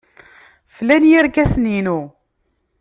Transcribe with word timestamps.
Flan 0.75 1.03
yirkasen-inu. 1.09 1.99